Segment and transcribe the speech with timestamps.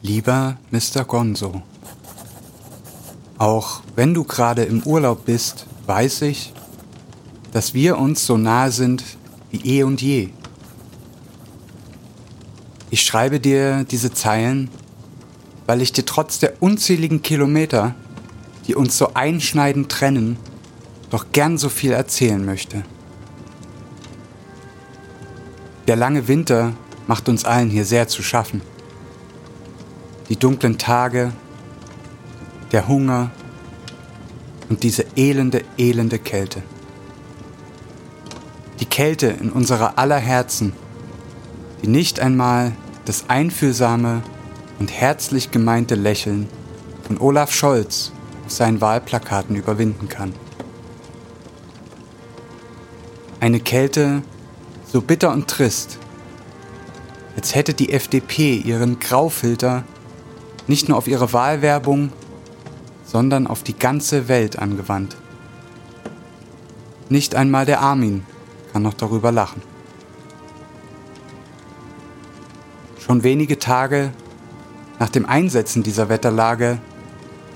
[0.00, 1.04] Lieber Mr.
[1.04, 1.60] Gonzo,
[3.36, 6.52] auch wenn du gerade im Urlaub bist, weiß ich,
[7.50, 9.02] dass wir uns so nahe sind
[9.50, 10.28] wie eh und je.
[12.90, 14.70] Ich schreibe dir diese Zeilen,
[15.66, 17.96] weil ich dir trotz der unzähligen Kilometer,
[18.68, 20.36] die uns so einschneidend trennen,
[21.10, 22.84] doch gern so viel erzählen möchte.
[25.88, 26.72] Der lange Winter
[27.08, 28.62] macht uns allen hier sehr zu schaffen.
[30.28, 31.32] Die dunklen Tage,
[32.72, 33.30] der Hunger
[34.68, 36.62] und diese elende, elende Kälte.
[38.80, 40.74] Die Kälte in unserer aller Herzen,
[41.82, 42.72] die nicht einmal
[43.06, 44.22] das einfühlsame
[44.78, 46.48] und herzlich gemeinte Lächeln
[47.06, 48.12] von Olaf Scholz
[48.44, 50.34] auf seinen Wahlplakaten überwinden kann.
[53.40, 54.22] Eine Kälte,
[54.92, 55.98] so bitter und trist,
[57.34, 59.84] als hätte die FDP ihren Graufilter
[60.68, 62.12] nicht nur auf ihre Wahlwerbung,
[63.04, 65.16] sondern auf die ganze Welt angewandt.
[67.08, 68.24] Nicht einmal der Armin
[68.72, 69.62] kann noch darüber lachen.
[72.98, 74.12] Schon wenige Tage
[74.98, 76.78] nach dem Einsetzen dieser Wetterlage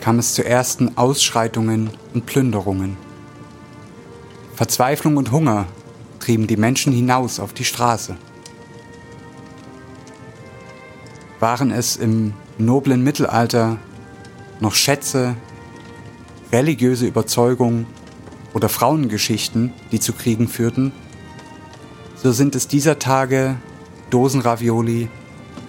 [0.00, 2.96] kam es zu ersten Ausschreitungen und Plünderungen.
[4.54, 5.66] Verzweiflung und Hunger
[6.18, 8.16] trieben die Menschen hinaus auf die Straße.
[11.40, 13.78] Waren es im noblen Mittelalter
[14.60, 15.34] noch Schätze,
[16.52, 17.86] religiöse Überzeugungen
[18.54, 20.92] oder Frauengeschichten, die zu Kriegen führten,
[22.16, 23.56] so sind es dieser Tage
[24.10, 25.08] Dosenravioli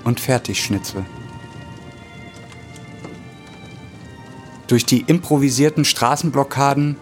[0.04, 1.06] und Fertigschnitzel.
[4.67, 6.98] Durch die improvisierten Straßenblockaden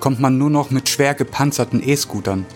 [0.00, 2.46] kommt man nur noch mit schwer gepanzerten E-Scootern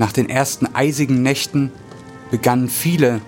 [0.00, 1.70] nach den ersten eisigen Nächten
[2.30, 3.20] begannen viele,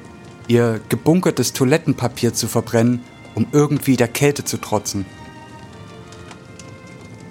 [0.49, 3.03] ihr gebunkertes Toilettenpapier zu verbrennen,
[3.35, 5.07] um irgendwie der Kälte zu trotzen.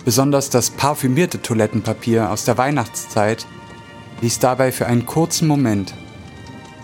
[0.06, 3.46] Besonders das parfümierte Toilettenpapier aus der Weihnachtszeit
[4.22, 5.94] ließ dabei für einen kurzen Moment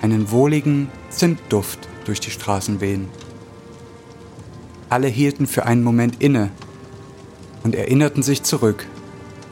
[0.02, 3.10] einen wohligen Zimtduft durch die Straßen wehen.
[4.90, 6.52] Alle hielten für einen Moment inne
[7.64, 8.86] und erinnerten sich zurück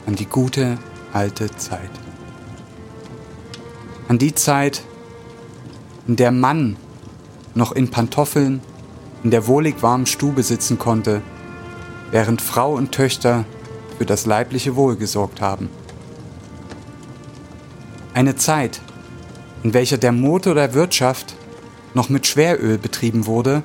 [0.06, 0.78] an die gute
[1.12, 1.90] alte Zeit
[4.08, 4.82] an die Zeit,
[6.06, 6.76] in der Mann
[7.54, 8.60] noch in Pantoffeln
[9.22, 11.20] in der wohlig warmen Stube sitzen konnte,
[12.10, 13.44] während Frau und Töchter
[13.98, 15.68] für das leibliche Wohl gesorgt haben.
[18.14, 18.80] Eine Zeit,
[19.62, 21.34] in welcher der Motor der Wirtschaft
[21.94, 23.62] noch mit Schweröl betrieben wurde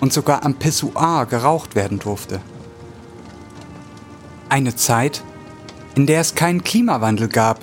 [0.00, 2.40] und sogar am Pissoir geraucht werden durfte.
[4.48, 5.22] Eine Zeit,
[5.94, 7.58] in der es keinen Klimawandel gab,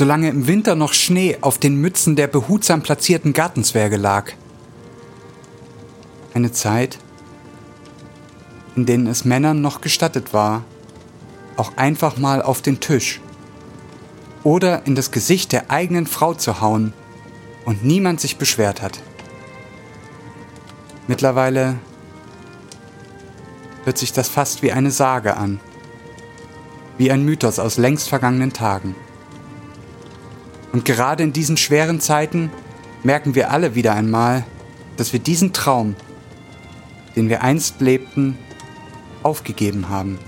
[0.00, 4.32] solange im Winter noch Schnee auf den Mützen der behutsam platzierten Gartenzwerge lag.
[6.32, 6.98] Eine Zeit,
[8.76, 10.64] in denen es Männern noch gestattet war,
[11.58, 13.20] auch einfach mal auf den Tisch
[14.42, 16.94] oder in das Gesicht der eigenen Frau zu hauen
[17.66, 19.02] und niemand sich beschwert hat.
[21.08, 21.78] Mittlerweile
[23.84, 25.60] hört sich das fast wie eine Sage an,
[26.96, 28.94] wie ein Mythos aus längst vergangenen Tagen.
[30.72, 32.50] Und gerade in diesen schweren Zeiten
[33.02, 34.44] merken wir alle wieder einmal,
[34.96, 35.96] dass wir diesen Traum,
[37.16, 38.38] den wir einst lebten,
[39.22, 40.18] aufgegeben haben.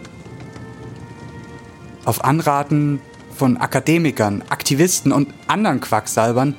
[2.04, 3.00] Auf Anraten
[3.34, 6.56] von Akademikern, Aktivisten und anderen Quacksalbern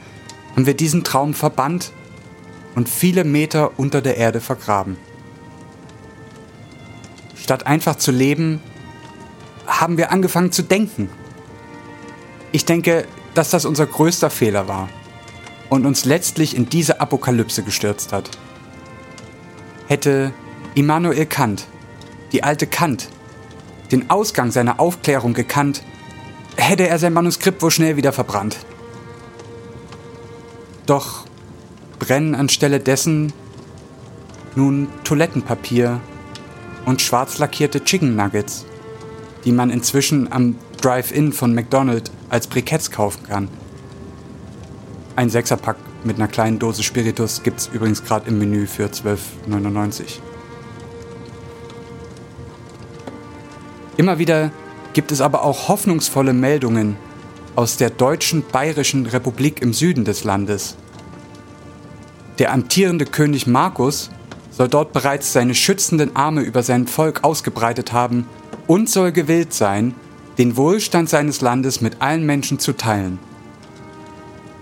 [0.55, 1.91] haben wir diesen Traum verbannt
[2.75, 4.97] und viele Meter unter der Erde vergraben.
[7.35, 8.61] Statt einfach zu leben,
[9.67, 11.09] haben wir angefangen zu denken.
[12.51, 14.89] Ich denke, dass das unser größter Fehler war
[15.69, 18.29] und uns letztlich in diese Apokalypse gestürzt hat.
[19.87, 20.33] Hätte
[20.75, 21.67] Immanuel Kant,
[22.31, 23.09] die alte Kant,
[23.91, 25.83] den Ausgang seiner Aufklärung gekannt,
[26.55, 28.57] hätte er sein Manuskript wohl schnell wieder verbrannt.
[30.85, 31.25] Doch
[31.99, 33.33] brennen anstelle dessen
[34.55, 35.99] nun Toilettenpapier
[36.85, 38.65] und schwarz lackierte Chicken Nuggets,
[39.45, 43.47] die man inzwischen am Drive-In von McDonald's als Briketts kaufen kann.
[45.15, 50.19] Ein Sechserpack mit einer kleinen Dose Spiritus gibt es übrigens gerade im Menü für 12,99.
[53.95, 54.51] Immer wieder
[54.91, 56.97] gibt es aber auch hoffnungsvolle Meldungen
[57.55, 60.75] aus der deutschen Bayerischen Republik im Süden des Landes.
[62.39, 64.09] Der amtierende König Markus
[64.51, 68.27] soll dort bereits seine schützenden Arme über sein Volk ausgebreitet haben
[68.67, 69.93] und soll gewillt sein,
[70.37, 73.19] den Wohlstand seines Landes mit allen Menschen zu teilen.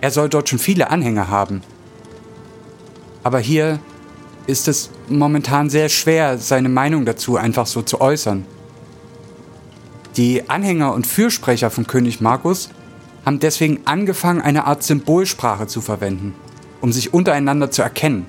[0.02, 1.62] Er soll dort schon viele Anhänger haben.
[3.24, 3.80] Aber hier
[4.48, 8.46] ist es momentan sehr schwer, seine Meinung dazu einfach so zu äußern.
[10.18, 12.70] Die Anhänger und Fürsprecher von König Markus
[13.26, 16.34] haben deswegen angefangen, eine Art Symbolsprache zu verwenden,
[16.82, 18.26] um sich untereinander zu erkennen.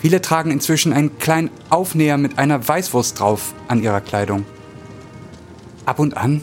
[0.00, 4.46] Viele tragen inzwischen einen kleinen Aufnäher mit einer Weißwurst drauf an ihrer Kleidung.
[5.86, 6.42] Ab und an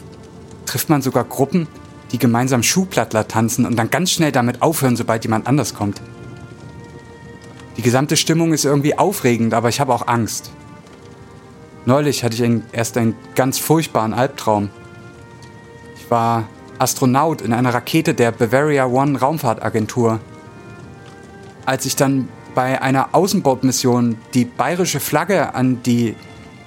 [0.66, 1.66] trifft man sogar Gruppen,
[2.12, 6.00] die gemeinsam Schuhplattler tanzen und dann ganz schnell damit aufhören, sobald jemand anders kommt.
[7.76, 10.50] Die gesamte Stimmung ist irgendwie aufregend, aber ich habe auch Angst.
[11.86, 14.68] Neulich hatte ich ein, erst einen ganz furchtbaren Albtraum.
[15.96, 16.48] Ich war
[16.78, 20.20] Astronaut in einer Rakete der Bavaria One Raumfahrtagentur.
[21.64, 26.16] Als ich dann bei einer Außenbordmission die bayerische Flagge an die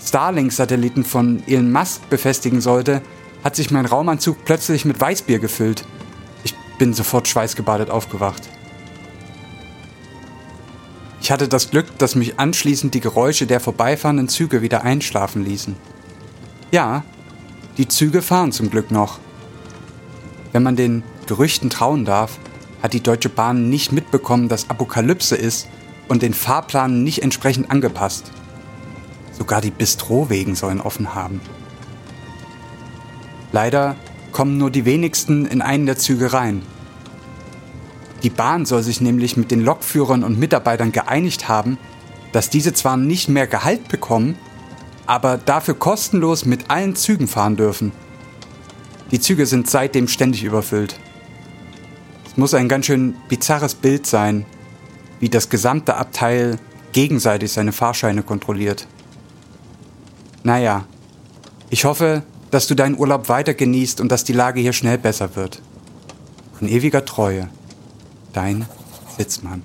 [0.04, 3.02] Starlink-Satelliten von Elon Musk befestigen sollte,
[3.44, 5.86] hat sich mein Raumanzug plötzlich mit Weißbier gefüllt.
[6.44, 8.50] Ich bin sofort schweißgebadet aufgewacht.
[11.22, 15.76] Ich hatte das Glück, dass mich anschließend die Geräusche der vorbeifahrenden Züge wieder einschlafen ließen.
[16.72, 17.04] Ja,
[17.78, 19.20] die Züge fahren zum Glück noch.
[20.52, 22.38] Wenn man den Gerüchten trauen darf,
[22.82, 25.68] hat die Deutsche Bahn nicht mitbekommen, dass Apokalypse ist
[26.08, 28.32] und den Fahrplan nicht entsprechend angepasst.
[29.42, 31.42] Sogar die Bistrowegen sollen offen haben.
[33.52, 33.96] Leider
[34.32, 36.62] kommen nur die wenigsten in einen der Züge rein.
[38.22, 41.80] Die Bahn soll sich nämlich mit den Lokführern und Mitarbeitern geeinigt haben,
[42.34, 44.38] dass diese zwar nicht mehr Gehalt bekommen,
[45.08, 47.94] aber dafür kostenlos mit allen Zügen fahren dürfen.
[49.10, 51.00] Die Züge sind seitdem ständig überfüllt.
[52.28, 54.46] Es muss ein ganz schön bizarres Bild sein,
[55.20, 56.60] wie das gesamte Abteil
[56.92, 58.86] gegenseitig seine Fahrscheine kontrolliert.
[60.44, 60.86] Naja,
[61.70, 65.36] ich hoffe, dass du deinen Urlaub weiter genießt und dass die Lage hier schnell besser
[65.36, 65.62] wird.
[66.60, 67.50] In ewiger Treue,
[68.34, 68.66] dein
[69.18, 69.64] Sitzmann.